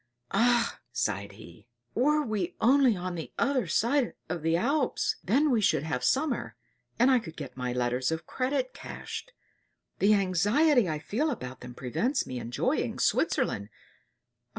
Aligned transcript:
"Augh!" 0.33 0.79
sighed 0.91 1.33
he, 1.33 1.67
"were 1.93 2.23
we 2.23 2.55
only 2.59 2.95
on 2.97 3.13
the 3.13 3.31
other 3.37 3.67
side 3.67 4.15
the 4.29 4.55
Alps, 4.55 5.17
then 5.23 5.51
we 5.51 5.61
should 5.61 5.83
have 5.83 6.03
summer, 6.03 6.55
and 6.97 7.11
I 7.11 7.19
could 7.19 7.37
get 7.37 7.55
my 7.55 7.71
letters 7.71 8.11
of 8.11 8.25
credit 8.25 8.73
cashed. 8.73 9.31
The 9.99 10.15
anxiety 10.15 10.89
I 10.89 10.97
feel 10.97 11.29
about 11.29 11.59
them 11.59 11.75
prevents 11.75 12.25
me 12.25 12.39
enjoying 12.39 12.97
Switzerland. 12.97 13.69